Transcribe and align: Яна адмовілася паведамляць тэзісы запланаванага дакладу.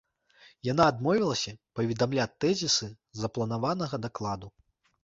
Яна 0.67 0.87
адмовілася 0.93 1.53
паведамляць 1.81 2.27
тэзісы 2.45 2.93
запланаванага 3.23 3.95
дакладу. 4.09 4.57